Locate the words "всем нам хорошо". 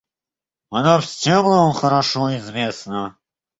0.99-2.35